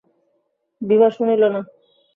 বিভা 0.81 1.07
শুনিল 1.15 1.43
না। 1.53 1.61